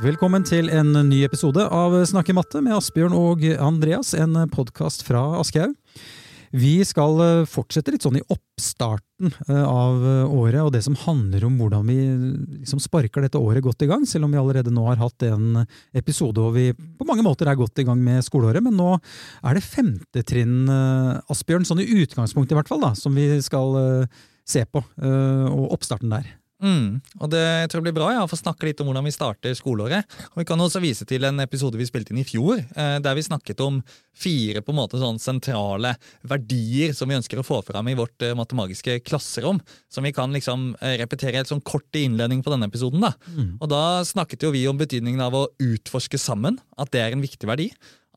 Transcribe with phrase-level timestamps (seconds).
[0.00, 5.20] Velkommen til en ny episode av Snakke matte med Asbjørn og Andreas, en podkast fra
[5.36, 5.74] Aschehoug.
[6.56, 10.00] Vi skal eh, fortsette litt sånn i oppstarten eh, av
[10.32, 11.98] året, og det som handler om hvordan vi
[12.62, 15.66] liksom sparker dette året godt i gang, selv om vi allerede nå har hatt en
[15.92, 18.64] episode hvor vi på mange måter er godt i gang med skoleåret.
[18.64, 22.96] Men nå er det femte trinn, eh, Asbjørn, sånn i utgangspunktet i hvert fall, da,
[22.96, 24.08] som vi skal
[24.48, 26.39] se på, og oppstarten der.
[26.60, 27.00] Mm.
[27.20, 29.14] Og det jeg tror jeg blir bra ja, å få snakke litt om hvordan vi
[29.14, 30.08] starter skoleåret.
[30.32, 33.16] Og Vi kan også vise til en episode vi spilte inn i fjor, eh, der
[33.16, 33.80] vi snakket om
[34.20, 35.94] fire på en måte sånn sentrale
[36.28, 39.62] verdier som vi ønsker å få fram i vårt eh, matematiske klasserom.
[39.92, 43.00] Som vi kan liksom eh, repetere helt sånn kort i innledning på denne episoden.
[43.04, 43.14] da.
[43.32, 43.56] Mm.
[43.60, 47.24] Og Da snakket jo vi om betydningen av å utforske sammen, at det er en
[47.24, 47.70] viktig verdi.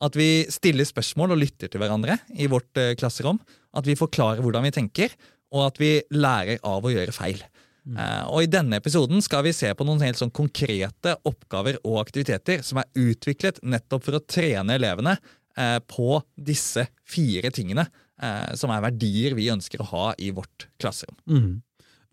[0.04, 3.38] At vi stiller spørsmål og lytter til hverandre i vårt klasserom.
[3.74, 5.14] At vi forklarer hvordan vi tenker,
[5.54, 7.38] og at vi lærer av å gjøre feil.
[7.84, 7.98] Mm.
[8.00, 11.98] Uh, og I denne episoden skal vi se på noen helt sånn konkrete oppgaver og
[12.00, 17.84] aktiviteter som er utviklet nettopp for å trene elevene uh, på disse fire tingene,
[18.22, 21.18] uh, som er verdier vi ønsker å ha i vårt klasserom.
[21.28, 21.60] Mm.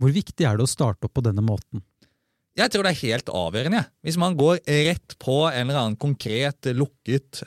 [0.01, 1.85] Hvor viktig er det å starte opp på denne måten?
[2.59, 3.85] Jeg tror det er helt avgjørende.
[3.85, 3.91] Ja.
[4.03, 7.45] Hvis man går rett på en eller annen konkret, lukket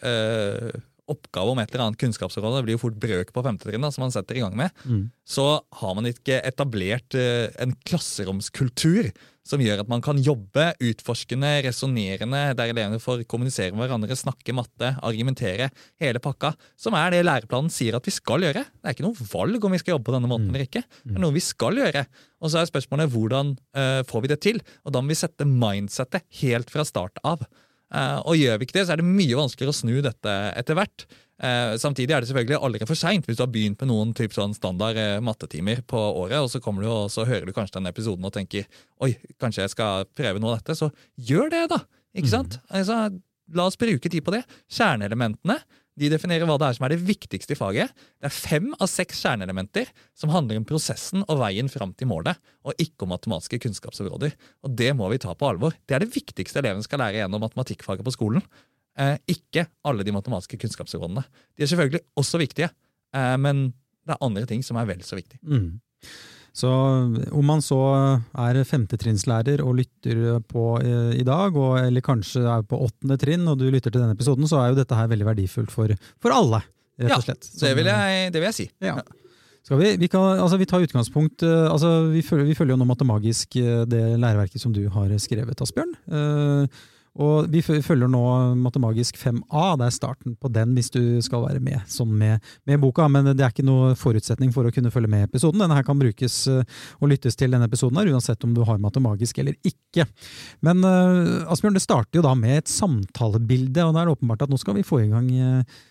[1.11, 4.07] oppgave om et eller annet kunnskapsområde, det blir jo fort brøk på femte trinn, som
[4.07, 5.05] man setter i gang med, mm.
[5.29, 5.47] så
[5.81, 9.13] har man ikke etablert uh, en klasseromskultur
[9.45, 14.55] som gjør at man kan jobbe utforskende, resonnerende, der elevene får kommunisere med hverandre, snakke
[14.57, 15.69] matte, argumentere,
[16.01, 18.65] hele pakka, som er det læreplanen sier at vi skal gjøre.
[18.65, 20.55] Det er ikke noe valg om vi skal jobbe på denne måten mm.
[20.55, 20.85] eller ikke.
[21.05, 22.07] Det er noe vi skal gjøre.
[22.41, 24.65] Og så er spørsmålet hvordan uh, får vi det til?
[24.85, 27.45] Og da må vi sette mindsettet helt fra start av.
[27.95, 30.79] Uh, og gjør vi ikke det, så er det mye vanskeligere å snu dette etter
[30.79, 31.07] hvert.
[31.39, 34.35] Uh, samtidig er det selvfølgelig aldri for seint hvis du har begynt med noen typ
[34.35, 37.79] sånn standard uh, mattetimer på året, og så, kommer du, og så hører du kanskje
[37.79, 38.67] den episoden og tenker
[39.03, 39.13] oi,
[39.43, 40.79] kanskje jeg skal prøve noe av dette.
[40.79, 40.91] Så
[41.31, 41.85] gjør det, da!
[42.15, 42.35] Ikke mm.
[42.35, 42.59] sant?
[42.71, 42.99] Altså,
[43.55, 44.43] la oss bruke tid på det.
[44.75, 45.61] Kjerneelementene
[46.01, 47.93] de definerer hva det er som er det viktigste i faget.
[48.19, 52.41] Det er fem av seks kjerneelementer som handler om prosessen og veien fram til målet,
[52.67, 54.35] og ikke om matematiske kunnskapsområder.
[54.67, 55.77] Og Det må vi ta på alvor.
[55.87, 58.43] Det er det viktigste eleven skal lære gjennom matematikkfaget på skolen.
[58.99, 61.25] Eh, ikke alle de matematiske kunnskapsområdene.
[61.55, 62.71] De er selvfølgelig også viktige,
[63.15, 63.69] eh, men
[64.05, 65.41] det er andre ting som er vel så viktige.
[65.47, 65.79] Mm.
[66.55, 66.71] Så
[67.35, 67.81] om man så
[68.39, 73.49] er femtetrinnslærer og lytter på eh, i dag, og, eller kanskje er på åttende trinn
[73.51, 75.91] og du lytter til denne episoden, så er jo dette her veldig verdifullt for,
[76.23, 76.63] for alle,
[77.03, 77.51] rett og slett.
[77.51, 78.69] Ja, det vil jeg, det vil jeg si.
[78.87, 78.97] Ja.
[79.65, 82.87] Vi, vi, kan, altså vi, tar utgangspunkt eh, altså vi, følger, vi følger jo nå
[82.87, 85.97] Matemagisk eh, det læreverket som du har skrevet, Asbjørn.
[87.23, 88.23] Og Vi følger nå
[88.59, 89.65] Matemagisk 5A.
[89.79, 93.07] Det er starten på den hvis du skal være med sånn med, med, boka.
[93.07, 95.63] Men det er ikke noe forutsetning for å kunne følge med episoden.
[95.63, 96.67] Denne her kan brukes eh,
[96.99, 100.09] og lyttes til denne episoden her, uansett om du har matemagisk eller ikke.
[100.67, 104.53] Men uh, Asbjørn, det starter jo da med et samtalebilde, og det er åpenbart at
[104.53, 105.83] nå skal vi få i gang uh,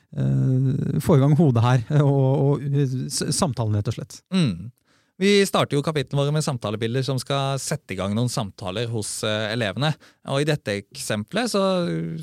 [1.01, 4.19] få i gang hodet her, og, og samtalen, rett og slett.
[4.35, 4.73] Mm.
[5.21, 9.19] Vi starter jo kapitlene våre med samtalebilder som skal sette i gang noen samtaler hos
[9.21, 9.91] uh, elevene.
[10.33, 11.61] Og I dette eksempelet så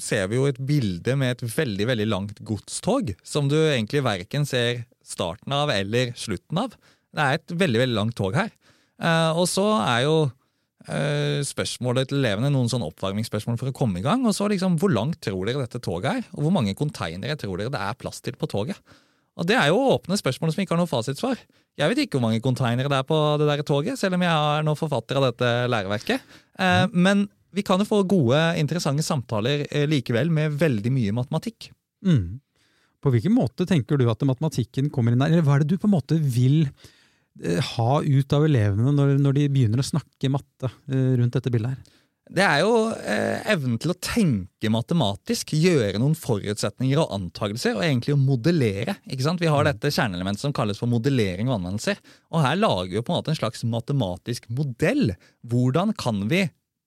[0.02, 4.46] ser vi jo et bilde med et veldig veldig langt godstog, som du egentlig verken
[4.48, 6.74] ser starten av eller slutten av.
[7.14, 8.50] Det er et veldig veldig langt tog her.
[8.98, 14.02] Uh, og så er jo uh, spørsmålet til elevene noen sånn oppvarmingsspørsmål for å komme
[14.02, 14.26] i gang.
[14.26, 17.62] Og så liksom, hvor langt tror dere dette toget er, og hvor mange konteinere tror
[17.62, 18.82] dere det er plass til på toget?
[19.40, 21.40] Og Det er jo åpne spørsmål som ikke har noe fasitsvar.
[21.80, 24.30] Jeg vet ikke hvor mange konteinere det er på det der toget, selv om jeg
[24.30, 26.26] er nå forfatter av dette læreverket.
[26.60, 26.98] Eh, mm.
[27.06, 27.24] Men
[27.56, 31.70] vi kan jo få gode, interessante samtaler eh, likevel med veldig mye matematikk.
[32.04, 32.40] Mm.
[33.00, 35.32] På hvilken måte tenker du at matematikken kommer inn der?
[35.32, 36.66] Eller hva er det du på en måte vil
[37.40, 41.52] eh, ha ut av elevene når, når de begynner å snakke matte eh, rundt dette
[41.54, 41.96] bildet her?
[42.30, 47.82] Det er jo eh, evnen til å tenke matematisk, gjøre noen forutsetninger og antakelser, og
[47.82, 48.94] egentlig å modellere.
[49.10, 49.42] ikke sant?
[49.42, 49.70] Vi har mm.
[49.72, 51.98] dette kjerneelementet som kalles for modellering og anvendelser.
[52.30, 55.16] Og her lager vi på en måte en slags matematisk modell.
[55.50, 56.44] Hvordan kan vi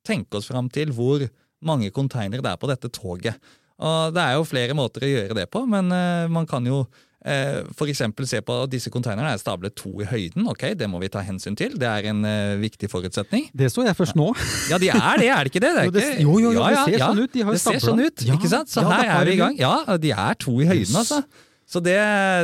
[0.07, 1.27] tenke oss fram til hvor
[1.63, 3.51] mange konteinere det er på dette toget?
[3.83, 6.85] Og Det er jo flere måter å gjøre det på, men eh, man kan jo
[7.23, 8.01] F.eks.
[8.27, 10.47] se på at disse konteinerne er stablet to i høyden.
[10.51, 11.77] ok, Det må vi ta hensyn til.
[11.79, 13.47] Det er en uh, viktig forutsetning.
[13.55, 14.33] Det så jeg først nå.
[14.71, 15.73] Ja, de er det, er det ikke det?
[15.93, 16.21] det, ikke...
[16.23, 17.33] jo, jo, jo, det ser ja, sånn ut.
[17.33, 18.71] De har det ser sånn ut, ikke sant?
[18.71, 19.59] Så her er vi i gang.
[19.59, 21.23] Ja, de er to i høyden, altså.
[21.69, 21.95] Så det,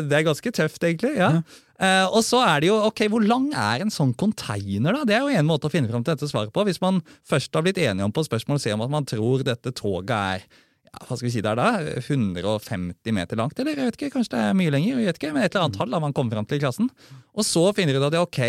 [0.09, 1.17] det er ganske tøft, egentlig.
[1.19, 1.39] ja.
[1.79, 4.97] Uh, og så er det jo, ok, Hvor lang er en sånn container?
[4.97, 5.05] da?
[5.07, 6.65] Det er jo en måte å finne fram til dette svaret på.
[6.67, 9.71] Hvis man først har blitt enige om på spørsmål se om at man tror dette
[9.71, 10.43] toget er
[10.89, 11.69] ja, hva skal vi si det er da,
[12.01, 15.31] 150 meter langt, eller jeg vet ikke, kanskje det er mye lenger, jeg vet ikke,
[15.35, 16.89] men et eller annet tall da man kommer fram til i klassen.
[17.37, 18.41] Og så finner du ut at ja, ok,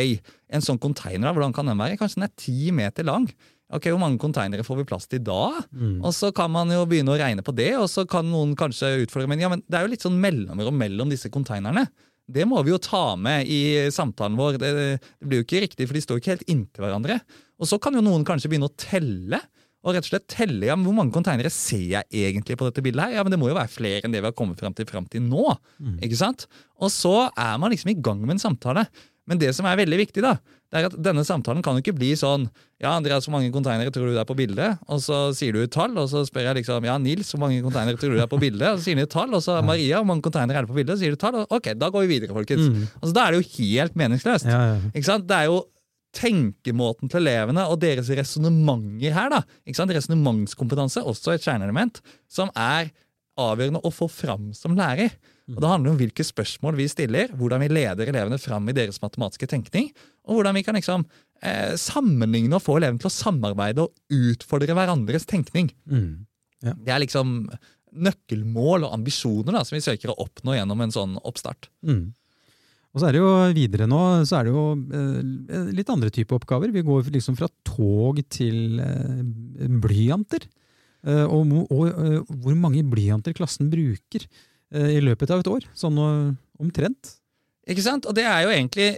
[0.56, 2.00] en sånn container, hvordan kan den være?
[2.00, 3.28] Kanskje den er ti meter lang.
[3.70, 5.60] Ok, Hvor mange konteinere får vi plass til da?
[5.70, 6.00] Mm.
[6.02, 9.04] Og Så kan man jo begynne å regne på det, og så kan noen kanskje
[9.04, 11.86] utfordre Men ja, men det er jo litt sånn mellomrom mellom disse konteinerne.
[12.30, 14.58] Det må vi jo ta med i samtalen vår.
[14.58, 17.20] Det, det blir jo ikke riktig, for de står ikke helt inntil hverandre.
[17.62, 19.42] Og så kan jo noen kanskje begynne å telle
[19.80, 23.00] og rett og slett telle ja, hvor mange konteinere ser jeg egentlig på dette bildet.
[23.06, 23.14] her?
[23.16, 25.06] Ja, men Det må jo være flere enn det vi har kommet fram til fram
[25.08, 25.54] til nå.
[25.80, 25.98] Mm.
[26.04, 26.44] ikke sant?
[26.80, 28.84] Og så er man liksom i gang med en samtale.
[29.30, 30.34] Men det som er veldig viktig, da,
[30.70, 32.48] det er at denne samtalen kan jo ikke bli sånn
[32.80, 34.78] Ja, Andreas, hvor mange konteinere tror du det er på bildet?
[34.90, 37.60] Og så sier du et tall, og så spør jeg liksom Ja, Nils, hvor mange
[37.62, 38.68] konteinere tror du det er på bildet?
[38.72, 40.78] Og så sier de et tall, og så Maria, hvor mange konteinere er det på
[40.80, 40.94] bildet?
[40.94, 42.68] Og så sier du et tall, og ok, da går vi videre, folkens.
[42.68, 42.88] Mm.
[43.00, 44.48] Altså, Da er det jo helt meningsløst.
[44.50, 44.80] Ja, ja.
[44.94, 45.28] Ikke sant?
[45.30, 45.60] Det er jo
[46.16, 49.94] tenkemåten til elevene og deres resonnementer her, da, ikke sant?
[49.94, 52.90] resonnementskompetanse, også et kjerneelement, som er
[53.40, 55.14] avgjørende å få fram som lærer.
[55.50, 59.00] Og Det handler om hvilke spørsmål vi stiller, hvordan vi leder elevene fram i deres
[59.02, 59.90] matematiske tenkning,
[60.28, 61.06] og hvordan vi kan liksom
[61.42, 65.72] eh, sammenligne og få elevene til å samarbeide og utfordre hverandres tenkning.
[65.90, 66.26] Mm.
[66.62, 66.76] Ja.
[66.76, 67.42] Det er liksom
[67.90, 71.70] nøkkelmål og ambisjoner da, som vi søker å oppnå gjennom en sånn oppstart.
[71.86, 72.12] Mm.
[72.90, 76.40] Og så er det jo videre nå så er det jo eh, litt andre typer
[76.40, 76.72] oppgaver.
[76.74, 80.48] Vi går liksom fra tog til eh, blyanter.
[81.06, 85.68] Eh, og, og, eh, hvor mange blyanter klassen bruker eh, i løpet av et år.
[85.76, 86.00] Sånn
[86.60, 87.14] omtrent.
[87.70, 88.08] Ikke sant?
[88.10, 88.90] Og det er jo egentlig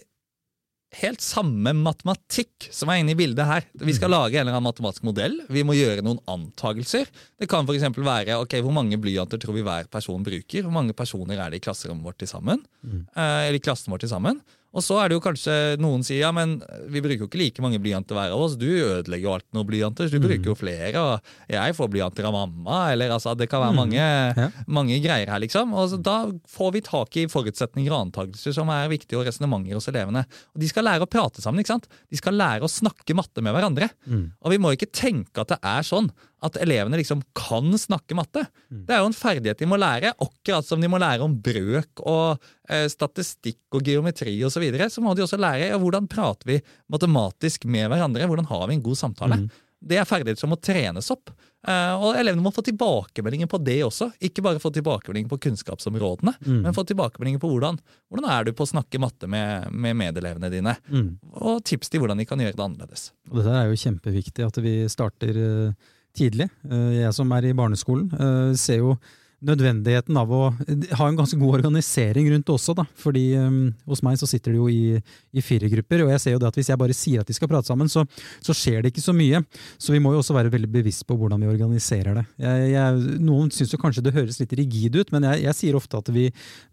[1.00, 3.66] helt samme matematikk som er inne i bildet her.
[3.80, 4.14] Vi skal mm.
[4.14, 5.38] lage en eller annen matematisk modell.
[5.52, 7.08] Vi må gjøre noen antagelser.
[7.40, 7.86] Det kan f.eks.
[7.96, 10.66] være ok, hvor mange blyanter tror vi hver person bruker.
[10.66, 12.60] Hvor mange personer er det i klasserommet vårt til sammen?
[12.84, 13.06] Mm.
[13.08, 14.42] Eh, eller i klassen vår til sammen?
[14.72, 16.56] Og så er det jo kanskje noen sier ja, men
[16.92, 18.54] vi bruker jo ikke like mange blyanter hver av oss.
[18.60, 20.26] Du ødelegger jo alt noen blyanter, så du mm.
[20.28, 21.02] bruker jo flere.
[21.02, 22.78] Og jeg får blyanter av mamma.
[22.94, 23.80] eller altså, Det kan være mm.
[23.82, 24.48] mange, ja.
[24.66, 25.76] mange greier her, liksom.
[25.76, 26.16] Og da
[26.56, 30.24] får vi tak i forutsetninger og antakelser som er viktige, og resonnementer hos elevene.
[30.56, 31.60] Og De skal lære å prate sammen.
[31.60, 31.90] ikke sant?
[32.08, 33.92] De skal lære å snakke matte med hverandre.
[34.08, 34.26] Mm.
[34.40, 36.08] Og vi må ikke tenke at det er sånn
[36.42, 38.44] at elevene liksom kan snakke matte.
[38.70, 38.84] Mm.
[38.88, 42.02] Det er jo en ferdighet de må lære, akkurat som de må lære om brøk
[42.02, 44.56] og eh, statistikk og geometri osv.
[44.56, 46.62] Så, videre, så må de også lære ja, hvordan prater vi
[46.92, 49.44] matematisk med hverandre, hvordan har vi en god samtale.
[49.44, 49.52] Mm.
[49.82, 51.30] Det er ferdigheter som må trenes opp.
[51.66, 54.10] Eh, og elevene må få tilbakemeldinger på det også.
[54.22, 56.60] Ikke bare få tilbakemeldinger på kunnskapsområdene, mm.
[56.66, 57.78] men få tilbakemeldinger på hvordan,
[58.10, 60.76] hvordan er du på å snakke matte med, med medelevene dine.
[60.90, 61.08] Mm.
[61.38, 63.10] Og tips til hvordan de kan gjøre det annerledes.
[63.30, 66.48] Og Dette er jo kjempeviktig, at vi starter uh tidlig.
[66.68, 68.96] Eh, jeg som er i barneskolen, eh, ser jo
[69.42, 72.76] nødvendigheten av å ha en ganske god organisering rundt det også.
[72.78, 72.84] Da.
[72.98, 75.00] Fordi um, Hos meg så sitter de jo i,
[75.34, 77.34] i fire grupper, og jeg ser jo det at hvis jeg bare sier at de
[77.34, 78.04] skal prate sammen, så,
[78.38, 79.42] så, skjer det ikke så mye.
[79.82, 82.26] Så vi må jo også være veldig bevisst på hvordan vi organiserer det.
[82.44, 85.78] Jeg, jeg, noen syns jo kanskje det høres litt rigid ut, men jeg, jeg sier
[85.78, 86.28] ofte at, vi,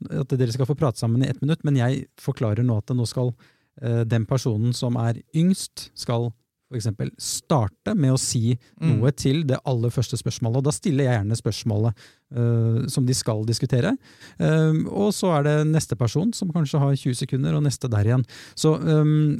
[0.06, 1.66] at, dere skal få prate sammen i ett minutt.
[1.66, 3.34] Men jeg forklarer nå at nå skal
[3.80, 6.34] den personen som er yngst, skal
[6.70, 6.90] f.eks.
[7.18, 8.90] starte med å si mm.
[8.92, 10.62] noe til det aller første spørsmålet.
[10.62, 12.08] og Da stiller jeg gjerne spørsmålet
[12.38, 13.96] uh, som de skal diskutere.
[14.38, 18.12] Um, og så er det neste person som kanskje har 20 sekunder, og neste der
[18.12, 18.26] igjen.
[18.54, 19.38] Så um,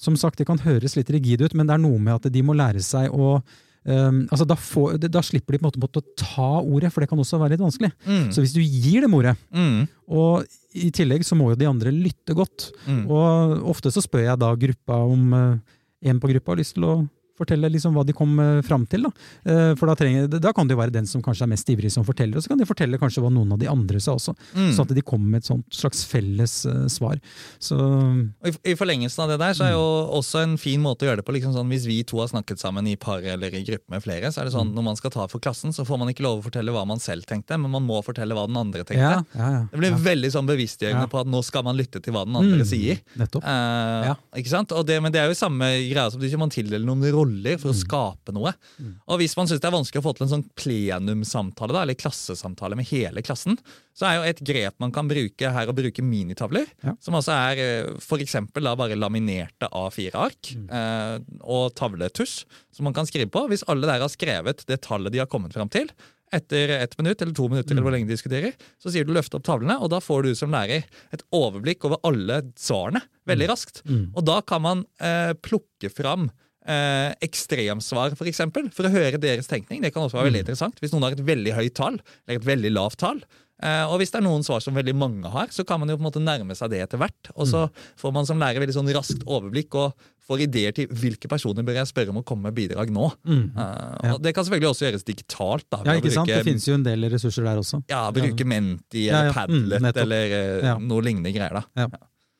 [0.00, 2.44] som sagt, det kan høres litt rigid ut, men det er noe med at de
[2.44, 3.40] må lære seg å
[3.80, 7.08] Um, altså da, får, da, slipper de på en måte å ta ordet, for det
[7.08, 7.88] kan også være litt vanskelig.
[8.04, 8.26] Mm.
[8.28, 9.86] Så hvis du gir dem ordet, mm.
[10.12, 10.44] og
[10.76, 12.68] i tillegg så må jo de andre lytte godt.
[12.84, 13.06] Mm.
[13.08, 16.86] Og ofte så spør jeg da gruppa om uh, en på gruppa har lyst til
[16.88, 16.94] å
[17.40, 19.06] fortelle liksom hva de kom eh, fram til.
[19.06, 19.12] Da.
[19.44, 21.92] Eh, for da, trenger, da, kan det jo være den som kanskje er mest ivrig
[21.92, 24.34] som forteller, og så kan de fortelle kanskje hva noen av de andre sa også.
[24.54, 24.70] Mm.
[24.76, 27.20] Sånn at de kommer med et sånt slags felles uh, svar.
[27.62, 27.78] Så,
[28.46, 30.12] I, I, forlengelsen av det der så er jo mm.
[30.20, 31.34] også en fin måte å gjøre det på.
[31.36, 34.32] Liksom sånn, hvis vi to har snakket sammen i par eller i gruppe med flere,
[34.32, 34.76] så er det sånn mm.
[34.78, 37.02] når man skal ta for klassen, så får man ikke lov å fortelle hva man
[37.02, 39.00] selv tenkte, men man må fortelle hva den andre tenkte.
[39.00, 42.14] Ja, ja, ja, det blir veldig sånn bevisstgjørende på at nå skal man lytte til
[42.16, 42.68] hva den andre mm.
[42.68, 43.00] sier.
[43.20, 43.46] Nettopp.
[43.46, 44.74] Uh, ikke sant?
[44.86, 47.76] Det, men det er jo samme greia som hvis man tildeler noen roller for å
[47.76, 47.80] mm.
[47.80, 48.52] skape noe.
[48.78, 48.92] Mm.
[49.06, 51.98] Og Hvis man syns det er vanskelig å få til en sånn plenumsamtale da, eller
[51.98, 53.58] klassesamtale med hele klassen,
[53.96, 56.68] så er jo et grep man kan bruke her å bruke minitavler.
[56.84, 56.96] Ja.
[57.02, 58.38] Som altså er eh, f.eks.
[58.54, 60.70] bare laminerte A4-ark mm.
[60.80, 62.44] eh, og tavletusj
[62.74, 63.46] som man kan skrive på.
[63.50, 65.90] Hvis alle der har skrevet det tallet de har kommet fram til,
[66.30, 67.96] etter ett minutt eller to minutter, eller hvor mm.
[67.98, 70.86] lenge de diskuterer, så sier du løft opp tavlene, og da får du som lærer
[71.14, 73.82] et overblikk over alle svarene veldig raskt.
[73.88, 74.12] Mm.
[74.14, 76.30] Og da kan man eh, plukke fram
[76.66, 79.82] eh, ekstremsvar, f.eks., for, eksempel, for å høre deres tenkning.
[79.84, 80.46] Det kan også være veldig mm.
[80.48, 80.82] interessant.
[80.82, 83.22] Hvis noen har et veldig høyt tall, eller et veldig lavt tall,
[83.60, 85.98] Eh, og hvis det er noen svar som veldig mange har, så kan man jo
[85.98, 87.30] på en måte nærme seg det etter hvert.
[87.36, 87.66] Og så
[88.00, 91.80] får man som lærer veldig sånn raskt overblikk og får ideer til hvilke personer bør
[91.80, 93.10] jeg spørre om å komme med bidrag nå.
[93.28, 93.42] Mm.
[93.52, 95.66] Eh, og Det kan selvfølgelig også gjøres digitalt.
[95.68, 95.82] da.
[95.84, 96.30] Ja, ikke sant?
[96.30, 97.82] bruke- Det finnes jo en del ressurser der også.
[97.90, 99.32] ja, bruke Menti eller ja.
[99.32, 99.32] ja.
[99.32, 100.78] Padlet mm, eller Ja.
[100.78, 101.60] noe lignende greier.
[101.60, 101.86] da.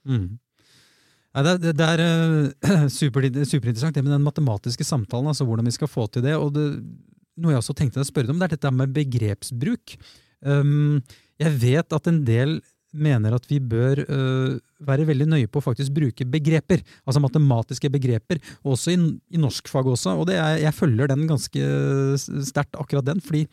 [0.07, 0.39] Mm.
[1.31, 5.69] Nei, det, det, det er eh, super, superinteressant det med den matematiske samtalen, altså hvordan
[5.69, 6.35] vi skal få til det.
[6.39, 6.67] og det,
[7.41, 9.95] Noe jeg også tenkte å spørre deg om, det er dette med begrepsbruk.
[10.45, 10.99] Um,
[11.41, 12.59] jeg vet at en del
[12.91, 17.93] mener at vi bør uh, være veldig nøye på å faktisk bruke begreper, altså matematiske
[17.95, 18.99] begreper, også i,
[19.31, 20.17] i norskfag også.
[20.19, 21.71] Og er, jeg følger den ganske
[22.51, 23.47] sterkt, akkurat den, fordi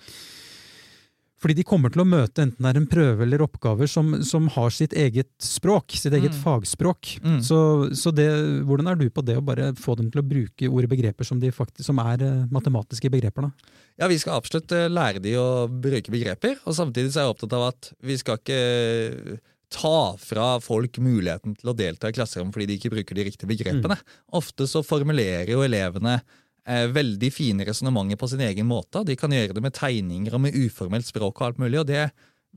[1.37, 4.47] fordi de kommer til å møte enten det er en prøve eller oppgaver som, som
[4.55, 6.39] har sitt eget språk, sitt eget Mm.
[6.41, 7.11] fagspråk.
[7.21, 7.39] Mm.
[7.45, 7.57] Så,
[7.93, 8.25] så det,
[8.65, 11.27] hvordan er du på det å bare få dem til å bruke ord og begreper
[11.29, 13.47] som, de faktisk, som er eh, matematiske begreper?
[13.47, 13.75] da?
[14.01, 17.35] Ja, Vi skal absolutt eh, lære de å bruke begreper, og samtidig så er jeg
[17.35, 19.37] opptatt av at vi skal ikke eh,
[19.69, 23.49] ta fra folk muligheten til å delta i klasserom fordi de ikke bruker de riktige
[23.51, 23.97] begrepene.
[24.33, 26.21] Ofte så formulerer jo elevene
[26.67, 29.05] veldig fine resonnementer på sin egen måte.
[29.07, 32.01] De kan gjøre det med tegninger og med uformelt språk og alt mulig, og det,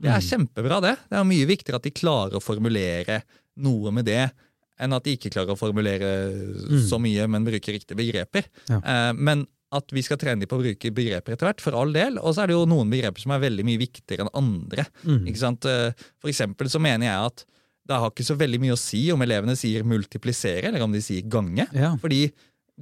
[0.01, 0.97] det er kjempebra, det.
[1.07, 3.21] Det er mye viktigere at de klarer å formulere
[3.63, 4.25] noe med det
[4.81, 6.11] enn at de ikke klarer å formulere
[6.89, 8.47] så mye, men bruker riktige begreper.
[8.71, 8.79] Ja.
[8.81, 11.93] Eh, men at vi skal trene dem på å bruke begreper etter hvert, for all
[11.95, 12.17] del.
[12.19, 14.87] Og så er det jo noen begreper som er veldig mye viktigere enn andre.
[15.05, 15.21] Mm.
[15.31, 15.67] Ikke sant?
[15.69, 17.45] Eh, For eksempel så mener jeg at
[17.91, 21.01] det har ikke så veldig mye å si om elevene sier multiplisere eller om de
[21.03, 21.65] sier gange.
[21.75, 21.93] Ja.
[22.01, 22.25] Fordi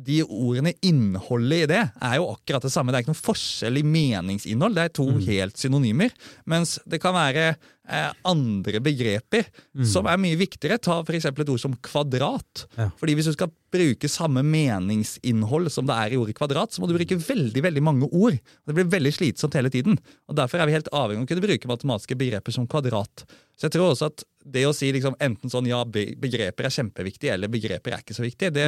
[0.05, 2.91] de ordene, innholdet i det, er jo akkurat det samme.
[2.91, 4.75] Det er ikke noen forskjell i meningsinnhold.
[4.77, 5.25] Det er to Mm.
[5.25, 6.11] helt synonymer.
[6.45, 7.55] Mens det kan være
[7.89, 9.85] eh, andre begreper Mm.
[9.85, 10.79] som er mye viktigere.
[10.81, 11.25] Ta f.eks.
[11.25, 12.65] et ord som kvadrat.
[12.77, 12.89] Ja.
[12.99, 16.89] Fordi hvis du skal bruke samme meningsinnhold som det er i ordet kvadrat, så må
[16.89, 18.37] du bruke veldig veldig mange ord.
[18.65, 19.97] Det blir veldig slitsomt hele tiden.
[20.27, 23.25] Og Derfor er vi helt avhengig av å kunne bruke matematiske begreper som kvadrat.
[23.59, 27.29] Så jeg tror også at det å si liksom enten sånn ja, begreper er kjempeviktig,
[27.33, 28.67] eller begreper er ikke så viktig, det,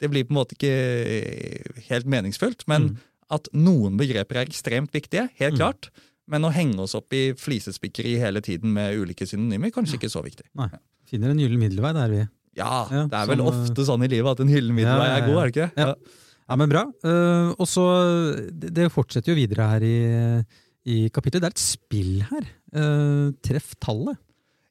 [0.00, 2.64] det blir på en måte ikke eh, helt meningsfullt.
[2.70, 2.94] Men
[3.30, 5.90] at noen begreper er ekstremt viktige, helt klart.
[6.30, 10.22] Men å henge oss opp i flisespikkeri hele tiden med ulike synonymer, kanskje ikke så
[10.22, 10.46] viktig.
[10.58, 10.68] Nei.
[11.10, 12.24] Finner en gyllen middelvei, der vi.
[12.58, 15.06] Ja, Ja, det er vel som, eh, ofte sånn i livet at en hyllen middelvei
[15.06, 15.70] Ja, ja, er god, er det ikke?
[15.78, 15.94] Ja.
[16.50, 16.80] Ja, men bra.
[17.06, 17.84] Uh, og så,
[18.50, 19.98] det, fortsetter jo videre her i,
[20.90, 21.44] i kapittelet.
[21.44, 22.48] Det er et spill her.
[22.74, 24.18] Uh, treff tallet.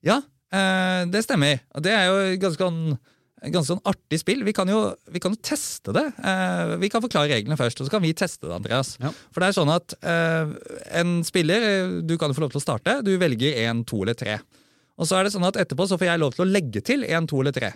[0.03, 1.61] Ja, uh, det stemmer.
[1.79, 2.99] Det er jo ganske, sånn-
[3.41, 4.43] ganske sånn artig spill.
[4.43, 4.79] Vi kan, jo,
[5.13, 6.05] vi kan jo teste det.
[6.19, 8.95] Eh, vi kan forklare reglene først, og så kan vi teste det, Andreas.
[8.99, 9.11] Ja.
[9.31, 10.51] For det er sånn at eh,
[11.01, 14.01] en spiller, eh, du kan jo få lov til å starte, du velger én, to
[14.03, 14.39] eller tre.
[14.99, 17.05] Og så er det sånn at etterpå så får jeg lov til å legge til
[17.07, 17.71] én, to eller tre.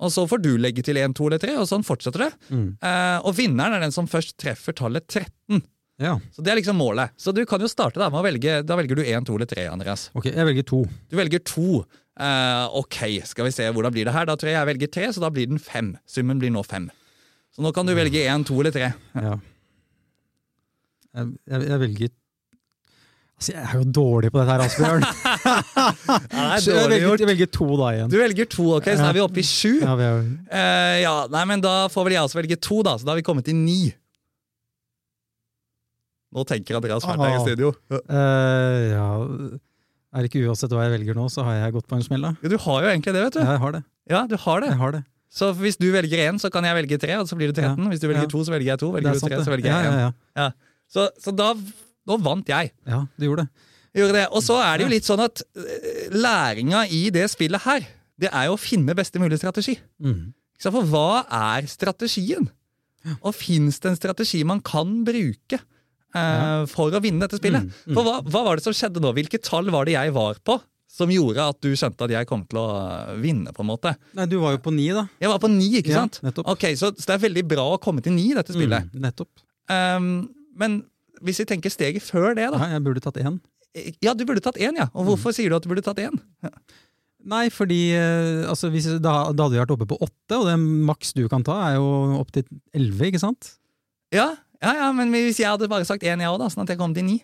[0.00, 2.30] Og så får du legge til én, to eller tre, og sånn fortsetter det.
[2.54, 5.60] Eh, og vinneren er den som først treffer tallet 13.
[6.00, 7.10] Ja, Så det er liksom målet.
[7.20, 9.44] Så du kan jo starte da med å velge Da velger du én, to eller
[9.50, 10.06] tre, Andreas.
[10.16, 10.78] ok, jeg velger to.
[11.10, 11.82] Du velger to.
[12.20, 14.28] Eh, ok, skal vi se hvordan blir det her.
[14.28, 15.94] Da tror jeg jeg velger tre, så da blir den fem.
[16.08, 16.90] Summen blir nå fem.
[17.54, 18.92] Så nå kan du velge én, to eller tre.
[19.16, 19.36] Ja.
[21.16, 22.16] Jeg, jeg, jeg velger
[23.40, 25.04] Altså, jeg er jo dårlig på dette her, Asbjørn.
[26.60, 28.10] Så jeg, velger, jeg velger to da igjen.
[28.12, 29.78] Du velger to, ok, så da er vi oppe i sju.
[29.80, 30.18] Ja, vi er,
[30.60, 33.22] Eh, ja, nei, men Da får vel jeg også velge to, da, så da har
[33.22, 33.94] vi kommet til ni.
[36.36, 37.72] Nå tenker Andreas fælt i studio.
[37.88, 39.08] Uh, ja,
[40.14, 42.24] er det ikke uansett hva jeg velger nå, så har jeg gått på en smell,
[42.26, 42.32] da.
[42.42, 43.40] Ja, du har jo egentlig det, vet du.
[43.44, 43.82] Jeg har det.
[44.10, 44.70] Ja, du har det.
[44.72, 45.02] Jeg har det.
[45.30, 47.86] Så hvis du velger én, så kan jeg velge tre, og så blir det 13.
[47.92, 48.30] Hvis du velger Ja.
[48.32, 48.88] to, så velger jeg to.
[48.96, 49.98] Velger er du tre, så velger jeg én.
[50.02, 50.48] ja, ja.
[50.90, 51.52] Så, så da
[52.10, 52.72] Nå vant jeg.
[52.88, 53.66] ja, du gjorde det.
[54.00, 54.24] Gjorde det.
[54.34, 57.86] Og så er det jo litt sånn at eh, læringa i det spillet her,
[58.18, 59.76] det er jo å finne beste mulige strategi.
[60.02, 60.32] Mm.
[60.60, 62.48] For hva er strategien?
[63.22, 65.60] Og fins det en strategi man kan bruke
[66.14, 67.62] eh, for å vinne dette spillet?
[67.68, 67.94] Mm, mm.
[67.96, 69.12] For hva, hva var det som skjedde nå?
[69.16, 70.58] Hvilke tall var det jeg var på
[70.90, 73.52] som gjorde at du skjønte at jeg kom til å eh, vinne?
[73.54, 73.92] på en måte?
[74.18, 75.04] Nei, du var jo på ni, da.
[75.22, 76.18] Jeg var på ni, ikke Ja, sant?
[76.26, 76.48] nettopp.
[76.50, 78.90] Ok, så, så det er veldig bra å komme til ni i dette spillet.
[78.90, 79.30] Mm, nettopp.
[79.70, 80.10] Um,
[80.58, 80.80] men
[81.22, 82.58] hvis vi tenker steget før det, da.
[82.58, 83.38] Nei, jeg burde tatt én.
[84.02, 84.88] Ja, du burde tatt én, ja.
[84.90, 85.08] Og Mm.
[85.12, 86.16] hvorfor sier du at du burde tatt én?
[87.30, 90.54] Nei, fordi eh, altså, hvis, da, da hadde vi vært oppe på åtte, og det
[90.58, 93.50] maks du kan ta, er jo opp til elleve, ikke sant?
[94.16, 94.30] Ja,
[94.62, 96.94] ja, ja, men hvis jeg hadde bare sagt én, jeg òg, sånn at jeg kom
[96.96, 97.18] til ni.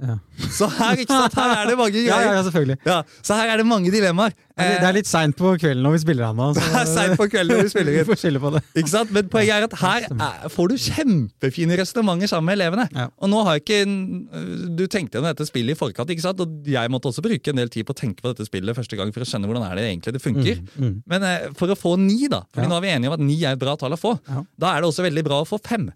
[0.00, 0.14] Ja,
[0.48, 2.08] Så her, ikke sant, her er det mange greier.
[2.24, 2.78] ja, ja selvfølgelig.
[2.88, 4.32] Ja, så her er det mange dilemmaer.
[4.60, 6.46] Det er- litt seint på kvelden når vi spiller ennå.
[6.56, 8.04] Det er sent på kvelden når vi spiller inn.
[8.08, 8.62] får på det.
[8.80, 9.12] Ikke sant?
[9.12, 12.86] Men poenget er at her er, får du kjempefine resonnementer sammen med elevene.
[12.96, 13.06] Ja.
[13.20, 16.40] Og nå har jeg ikke Du tenkte gjennom dette spillet i forkant, ikke sant?
[16.44, 18.96] og jeg måtte også bruke en del tid på å tenke på dette spillet første
[19.00, 20.60] gang for å skjønne hvordan er det egentlig det funker.
[20.76, 20.94] Mm, mm.
[21.12, 22.72] Men eh, for å få ni, da, Fordi Ja.
[22.72, 24.16] nå er vi enige om at ni er et bra tall å få,
[24.58, 25.90] da er det også veldig bra å få fem.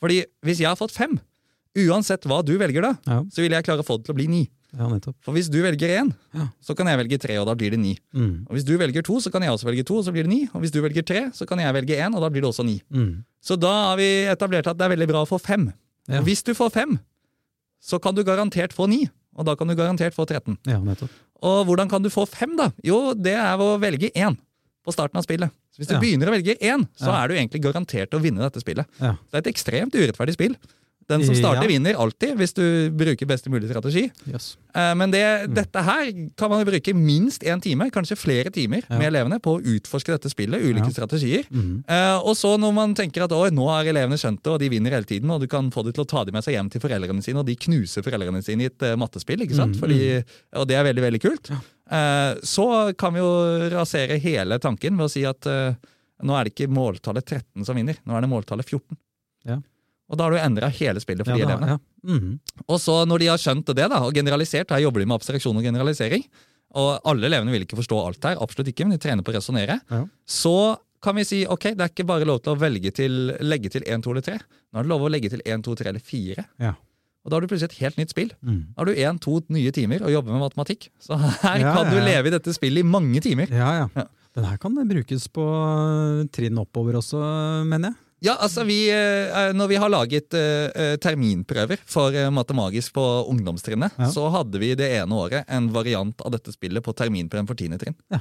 [0.00, 1.18] Fordi hvis jeg har fått fem,
[1.86, 3.22] Uansett hva du velger, da, Ja.
[3.30, 4.50] så vil jeg klare å få det til å bli ni.
[4.76, 4.88] Ja.
[5.24, 6.48] For hvis du velger én, Ja.
[6.60, 7.96] så kan jeg velge tre, og da blir det ni.
[8.14, 8.46] Mm.
[8.48, 10.32] Og hvis du velger to, så kan jeg også velge to, og så blir det
[10.32, 10.48] ni.
[10.52, 12.64] Og hvis du velger tre, så kan jeg velge én, og da blir det også
[12.66, 12.82] ni.
[12.92, 13.24] Mm.
[13.42, 15.72] Så da har vi etablert at det er veldig bra å få fem.
[16.08, 16.98] Og hvis du får fem,
[17.80, 19.08] så kan du garantert få ni.
[19.38, 20.58] Og da kan du garantert få 13.
[20.66, 20.78] ja.
[21.40, 22.72] Og hvordan kan du få fem, da?
[22.82, 24.36] Jo, det er å velge én
[24.84, 25.50] på starten av spillet.
[25.70, 28.58] Så hvis du begynner å velge én, så er du egentlig garantert å vinne dette
[28.60, 28.84] spillet.
[29.00, 29.12] Ja.
[29.14, 30.56] Så det er et ekstremt urettferdig spill.
[31.08, 31.68] Den som starter, Ja.
[31.68, 34.10] vinner alltid, hvis du bruker best mulig strategi.
[34.28, 34.56] Yes.
[34.74, 35.12] Eh, Men Mm.
[35.12, 38.98] det, dette her kan man bruke minst én time, kanskje flere timer, Ja.
[38.98, 40.90] med elevene på å utforske dette spillet, ulike Ja.
[41.06, 41.44] strategier.
[41.50, 41.82] Mm.
[41.88, 44.90] Eh, og så når man tenker at nå har elevene skjønt det, og de vinner
[44.90, 46.80] hele tiden, og du kan få dem til å ta dem med seg hjem til
[46.82, 49.76] foreldrene sine, og de knuser foreldrene sine i et eh, mattespill, ikke sant?
[49.76, 50.24] Mm, Fordi,
[50.54, 51.50] og det er veldig, veldig kult.
[52.44, 55.40] Så kan vi jo rasere hele tanken ved å si at
[56.20, 58.96] nå er det ikke måltallet 13 som vinner, nå er det måltallet 14.
[59.46, 59.58] Ja.
[60.08, 61.68] Og da har du endra hele spillet for Ja, de elevene.
[61.68, 61.78] ja.
[62.08, 62.38] Mm.
[62.68, 65.56] Og så når de har skjønt det da, og generalisert, her jobber de med abstraksjon
[65.60, 66.24] og generalisering,
[66.78, 69.36] og alle elevene vil ikke forstå alt her, absolutt ikke, men de trener på å
[69.36, 70.04] resonnere, Ja.
[70.26, 73.70] så kan vi si ok, det er ikke bare lov til å velge til, legge
[73.70, 74.38] til 1, 2 eller 3.
[74.72, 76.44] Nå er det lov å legge til 1, 2, 3 eller 4.
[76.58, 76.72] Ja.
[77.24, 78.30] Og da har du plutselig et helt nytt spill.
[78.42, 78.72] Mm.
[78.74, 80.88] Da har du 1, 2 nye timer å jobbe med matematikk.
[80.98, 83.46] Så her Ja, kan du leve i dette spillet i mange timer.
[83.52, 83.88] ja, ja.
[83.94, 84.06] Ja.
[84.34, 87.18] Den her kan brukes på eh, trinn oppover også,
[87.66, 87.96] mener jeg.
[88.20, 93.04] Ja, altså vi, eh, Når vi har laget eh, eh, terminprøver for eh, matemagisk på
[93.30, 94.08] ungdomstrinnet, Ja.
[94.10, 97.78] så hadde vi det ene året en variant av dette spillet på terminprøven for tiende
[97.78, 97.94] trinn.
[98.10, 98.18] Ja.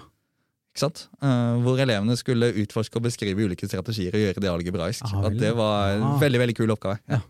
[0.75, 1.07] Ikke sant?
[1.21, 5.01] Eh, hvor elevene skulle utforske og beskrive ulike strategier og gjøre det algebraisk.
[5.09, 6.19] Ah, At det var en Ah.
[6.21, 6.99] veldig veldig kul oppgave.
[7.09, 7.21] Ja.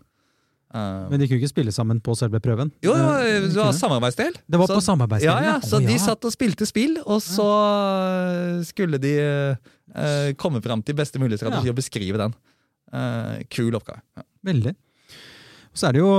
[0.74, 2.70] Eh, Men de kunne ikke spille sammen på selve prøven?
[2.84, 4.34] jo, jo, Eh, det var samarbeidsdel.
[4.46, 7.48] Det var Så- på samarbeidsdel, Ja, ja, så de satt og spilte spill, og så
[8.58, 9.56] eh, skulle de
[9.96, 11.70] eh, komme fram til beste mulige strategi Ja.
[11.70, 12.34] og beskrive den.
[12.92, 14.00] Eh, kul oppgave.
[14.16, 14.22] Ja.
[14.48, 14.74] Veldig.
[15.68, 16.12] Og så er det jo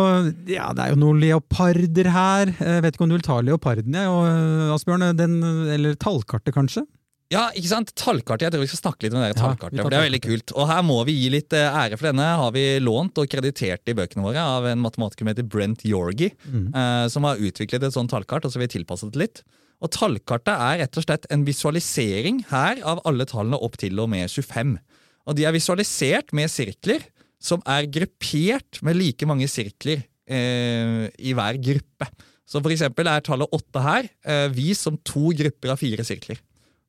[0.54, 2.52] ja, det er jo noen leoparder her.
[2.60, 5.08] Jeg vet ikke om du vil ta leoparden, jeg, og, eh, Asbjørn?
[5.18, 5.40] Den,
[5.74, 6.86] eller tallkartet, kanskje?
[7.30, 7.92] Ja, ikke sant?
[7.94, 8.48] Tallkartet.
[8.48, 9.82] Jeg tror vi skal snakke litt om det Ja, tallkartet.
[9.84, 10.54] for Det er veldig kult.
[10.58, 12.26] Og her må vi gi litt eh, ære for denne.
[12.42, 16.32] Har vi lånt og kreditert i bøkene våre av en matematiker som heter Brent Yorgi,
[16.50, 16.74] Mm.
[16.74, 19.44] eh, som har utviklet et sånt tallkart, og så har vi tilpasset det litt.
[19.82, 24.10] Og tallkartet er rett og slett en visualisering her av alle tallene opp til og
[24.10, 24.80] med 25.
[25.28, 27.04] Og de er visualisert med sirkler
[27.40, 32.10] som er gruppert med like mange sirkler eh, i hver gruppe.
[32.50, 36.42] Så for eksempel er tallet 8 her eh, vist som to grupper av fire sirkler.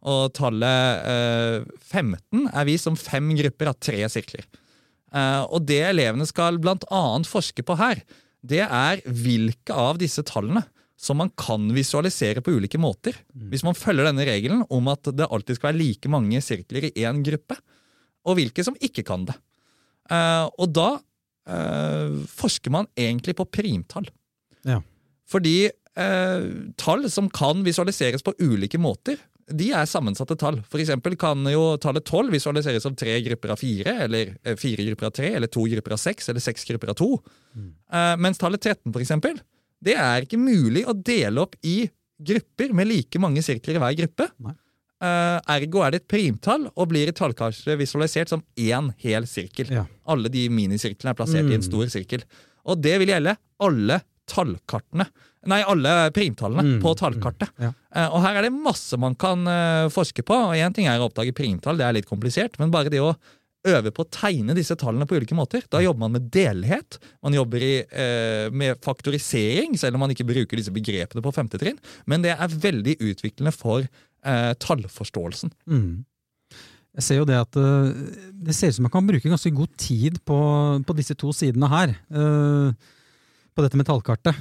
[0.09, 4.47] Og tallet eh, 15 er vist som fem grupper av tre sirkler.
[5.13, 8.03] Eh, og det elevene skal blant annet forske på her,
[8.41, 10.65] det er hvilke av disse tallene
[11.01, 13.17] som man kan visualisere på ulike måter.
[13.33, 17.05] Hvis man følger denne regelen om at det alltid skal være like mange sirkler i
[17.05, 17.57] én gruppe,
[18.27, 19.37] og hvilke som ikke kan det.
[20.11, 20.91] Eh, og da
[21.49, 24.09] eh, forsker man egentlig på primtall.
[24.67, 24.81] Ja.
[25.31, 26.49] Fordi eh,
[26.81, 30.61] tall som kan visualiseres på ulike måter, de er sammensatte tall.
[30.71, 35.09] For eksempel kan jo tallet 12 visualiseres som tre grupper av fire, eller fire grupper
[35.09, 37.11] av tre, eller to grupper av seks, eller seks grupper av to.
[37.57, 39.41] Eh, mens tallet 13, for eksempel,
[39.83, 41.83] det er ikke mulig å dele opp i
[42.21, 44.29] grupper med like mange sirkler i hver gruppe.
[44.45, 44.55] Nei.
[45.01, 49.71] Eh, ergo er det et primtall og blir i tallkartet visualisert som én hel sirkel.
[49.73, 49.87] Ja.
[50.13, 51.69] Alle de minisirklene er plassert i en Mm.
[51.71, 52.23] stor sirkel.
[52.67, 55.07] Og det vil gjelde alle tallkartene.
[55.49, 57.49] Nei, alle primtallene Mm, på tallkartet.
[57.57, 57.73] mm, ja.
[57.97, 60.35] uh, og her er det masse man kan uh, forske på.
[60.37, 62.59] og Én ting er å oppdage primtall, det er litt komplisert.
[62.59, 63.17] Men bare det å
[63.67, 65.63] øve på å tegne disse tallene på ulike måter.
[65.69, 66.99] Da jobber man med delhet.
[67.23, 71.59] Man jobber i, uh, med faktorisering, selv om man ikke bruker disse begrepene på femte
[71.59, 71.79] trinn.
[72.07, 73.89] Men det er veldig utviklende for
[74.27, 75.53] eh, tallforståelsen.
[75.71, 76.05] Mm.
[76.99, 77.91] Jeg ser jo det at eh,
[78.47, 80.39] det ser ut som man kan bruke ganske god tid på,
[80.87, 81.95] på disse to sidene her.
[82.11, 82.97] eh,
[83.51, 84.37] på dette med tallkartet.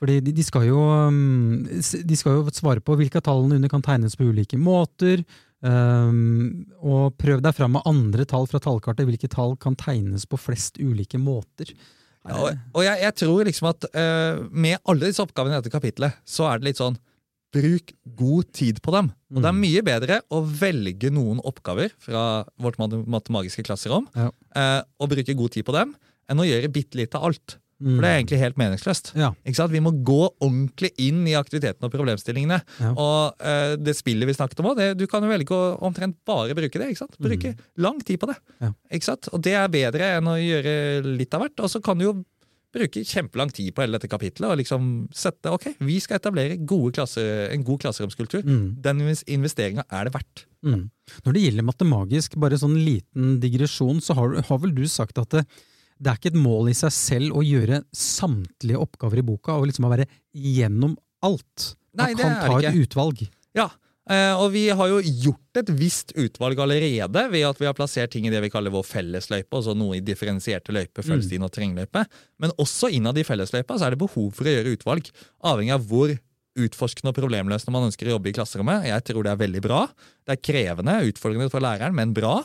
[0.00, 3.70] Fordi de, de, skal jo, um, de skal jo svare på hvilke av tallene under
[3.72, 5.22] kan tegnes på ulike måter.
[5.64, 9.06] og prøv deg fram med andre tall fra tallkartet.
[9.08, 11.70] Hvilke tall kan tegnes på flest ulike måter?
[12.24, 16.16] Ja, og jeg, jeg tror liksom at eh, med alle disse oppgavene i dette kapitlet,
[16.24, 16.96] så er det litt sånn
[17.54, 19.12] Bruk god tid på dem.
[19.34, 19.60] Og det er Mm.
[19.64, 24.30] mye bedre å velge noen oppgaver fra vårt matematiske klasserom Ja.
[24.54, 25.94] eh, og bruke god tid på dem,
[26.28, 27.58] enn å gjøre bitte litt av alt.
[27.82, 27.96] Mm.
[27.96, 29.08] For det er egentlig helt meningsløst.
[29.18, 29.32] Ja.
[29.68, 32.62] Vi må gå ordentlig inn i aktiviteten og problemstillingene.
[32.80, 32.92] Ja.
[32.96, 36.54] Og eh, det spillet vi snakket om òg, du kan jo velge å omtrent bare
[36.54, 36.90] bruke det.
[36.94, 37.18] ikke sant?
[37.18, 38.36] Bruke lang tid på det.
[38.62, 38.74] Mm.
[38.92, 39.16] Ja.
[39.34, 41.58] Og det er bedre enn å gjøre litt av hvert.
[41.66, 42.24] Og så kan du jo
[42.74, 46.94] bruke kjempelang tid på hele dette kapitlet og liksom sette ok, vi skal etablere gode
[46.98, 47.22] klasse,
[47.54, 48.42] en god klasseromskultur.
[48.46, 48.66] Mm.
[48.84, 50.44] Den investeringa er det verdt.
[50.64, 50.88] Mm.
[51.26, 55.36] Når det gjelder matemagisk, bare sånn liten digresjon, så har, har vel du sagt at
[55.36, 55.44] det,
[56.00, 59.68] det er ikke et mål i seg selv å gjøre samtlige oppgaver i boka og
[59.70, 61.74] liksom å være gjennom alt.
[61.94, 63.26] Man Nei, det kan ta et utvalg.
[63.54, 63.68] Ja,
[64.36, 68.26] og vi har jo gjort et visst utvalg allerede ved at vi har plassert ting
[68.28, 72.02] i det vi kaller vår fellesløype, altså noe i differensierte løyper, følgestin og terrengløype.
[72.38, 75.08] Men også innad i fellesløypa så er det behov for å gjøre utvalg,
[75.42, 76.12] avhengig av hvor
[76.54, 78.84] utforskende og problemløsende man ønsker å jobbe i klasserommet.
[78.86, 79.80] Jeg tror det er veldig bra.
[80.22, 82.36] Det er krevende, utfordrende for læreren, men bra.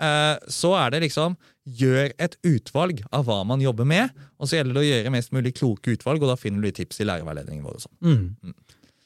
[0.00, 1.34] Eh, Så er det liksom
[1.68, 5.30] gjør et utvalg av hva man jobber med, og så gjelder det å gjøre mest
[5.36, 7.74] mulig kloke utvalg, og da finner du tips i lærerveiledningen vår.
[7.76, 7.98] og sånn.
[8.00, 8.54] Mm.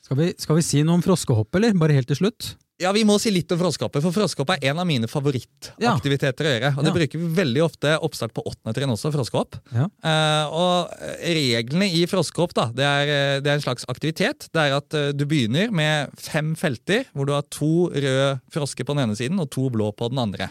[0.05, 1.73] Skal, vi, skal vi si noe om froskehopp, eller?
[1.81, 2.55] Bare helt til slutt?
[2.83, 6.51] Ja, Vi må si litt om froskehoppet, for froskehopp er en av mine favorittaktiviteter å
[6.57, 6.71] gjøre.
[6.77, 6.95] Og det Ja.
[6.99, 9.55] bruker vi veldig ofte oppstart på åttende trinn også, froskehopp.
[9.73, 9.87] Ja.
[10.03, 10.91] Eh, og
[11.23, 14.49] reglene i froskehopp da, det er, eh, det er en slags aktivitet.
[14.53, 18.85] Det er at eh, du begynner med fem felter, hvor du har to røde frosker
[18.85, 20.51] på den ene siden og to blå på den andre.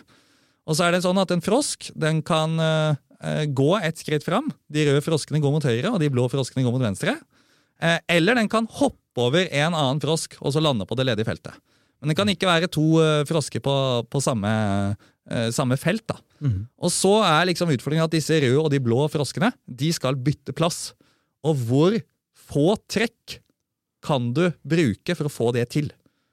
[0.66, 4.50] Og så er det sånn at en frosk den kan eh, gå et skritt fram.
[4.72, 7.20] De røde froskene går mot høyre, og de blå froskene går mot venstre.
[7.84, 11.28] Eh, eller den kan hoppe over en annen frosk og så lande på det ledige
[11.28, 11.54] feltet.
[12.02, 13.74] Men det kan ikke være to eh, frosker på,
[14.12, 14.50] på samme,
[15.32, 16.04] eh, samme felt.
[16.10, 16.18] da.
[16.44, 16.66] Mm.
[16.84, 20.52] Og så er liksom utfordringen at disse røde og de blå froskene de skal bytte
[20.58, 20.90] plass.
[21.48, 21.96] Og hvor
[22.50, 23.40] få trekk
[24.04, 25.92] kan du bruke for å få det til?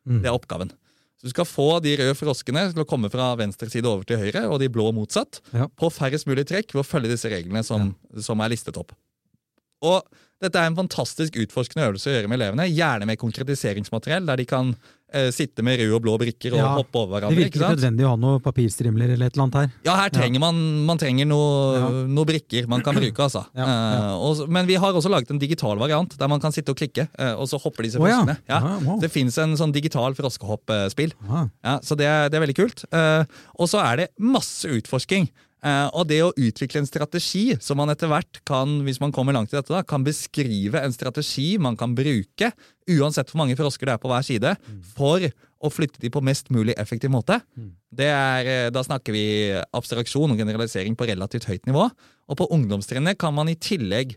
[0.08, 0.22] Mm.
[0.24, 0.72] Det er oppgaven.
[1.20, 4.18] Så Du skal få de røde froskene til å komme fra venstre side over til
[4.18, 5.68] høyre, og de blå motsatt, Ja.
[5.68, 8.90] på færrest mulig trekk ved å følge disse reglene som, som er listet opp.
[9.86, 10.02] Og
[10.40, 14.46] dette er en fantastisk utforskende øvelse å gjøre med elevene, gjerne med konkretiseringsmateriell, der de
[14.48, 14.70] kan
[15.12, 17.36] eh, sitte med røde og blå brikker og Ja, hoppe over hverandre.
[17.36, 19.74] Det virker ikke nødvendig å ha noe papirstrimler eller et eller annet her.
[19.84, 21.90] Ja, her trenger man, man trenger noe, Ja.
[22.08, 23.20] noe brikker man kan bruke.
[23.26, 23.44] altså.
[23.52, 23.90] Ja, ja.
[23.98, 26.80] Eh, og, men vi har også laget en digital variant, der man kan sitte og
[26.80, 28.22] klikke, eh, og så hopper disse oh, ja.
[28.22, 28.38] froskene.
[28.48, 28.62] Ja.
[28.64, 28.96] Ja, wow.
[29.04, 31.12] Det fins en sånn digital froskehoppspill.
[31.28, 32.88] Ja, så det, det er veldig kult.
[32.88, 33.28] Eh,
[33.60, 35.28] og så er det masse utforsking.
[35.60, 39.36] Eh, og det å utvikle en strategi som man etter hvert kan hvis man kommer
[39.36, 42.52] langt i dette da, kan beskrive en strategi man kan bruke,
[42.90, 44.54] uansett hvor mange frosker det er på hver side,
[44.96, 45.26] for
[45.60, 47.36] å flytte de på mest mulig effektiv måte.
[47.92, 49.24] Det er, eh, da snakker vi
[49.76, 51.90] abstraksjon og generalisering på relativt høyt nivå.
[52.30, 54.16] Og på ungdomstrinnet kan man i tillegg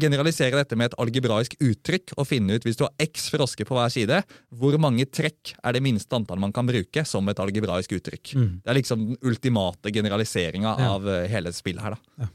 [0.00, 3.76] generalisere dette med et algebraisk uttrykk og finne ut, hvis du har x frosker på
[3.76, 4.22] hver side,
[4.54, 8.34] hvor mange trekk er det minste antallet man kan bruke som et algebraisk uttrykk.
[8.38, 8.48] Mm.
[8.64, 10.92] Det er liksom den ultimate generaliseringa Ja.
[10.94, 11.96] av eh, hele spillet her.
[12.18, 12.28] da.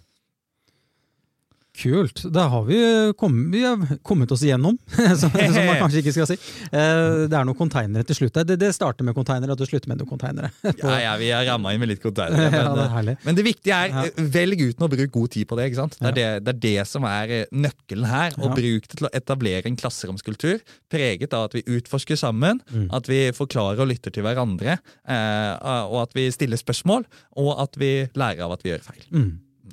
[1.79, 2.25] Kult.
[2.35, 2.77] Da har vi,
[3.17, 4.75] kommet, vi har kommet oss igjennom,
[5.21, 5.31] som, som
[5.63, 6.37] man kanskje ikke skal si.
[6.69, 8.39] Eh, Det er noen konteinere til slutt.
[8.43, 10.51] Det, det starter med konteinere, og det slutter med noen konteinere.
[10.83, 12.49] Ja, ja, vi har ramma inn med litt containere.
[12.51, 14.03] Ja, Men, det er eh, men det viktige er Ja.
[14.09, 15.69] eh, velg ut å og bruk god tid på det.
[15.69, 15.97] ikke sant?
[15.99, 18.35] Det er, det, det, er det som er nøkkelen her.
[18.39, 18.55] Og Ja.
[18.59, 20.59] bruk det til å etablere en klasseromskultur
[20.91, 22.87] preget av at vi utforsker sammen, Mm.
[22.93, 24.75] at vi forklarer og lytter til hverandre,
[25.09, 27.05] og at vi stiller spørsmål,
[27.39, 29.05] og at vi lærer av at vi gjør feil.
[29.13, 29.29] Mm.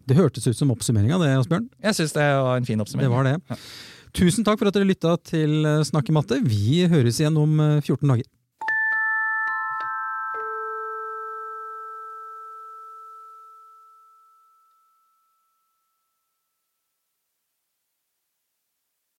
[0.07, 1.69] Det hørtes ut som oppsummeringa, det, Asbjørn.
[1.83, 3.11] Jeg syns det var en fin Det oppsummering.
[3.11, 3.37] var det.
[3.51, 3.57] Ja.
[4.17, 6.39] Tusen takk for at dere lytta til eh, Snakk i matte.
[6.47, 8.25] Vi høres igjen om eh, 14 dager.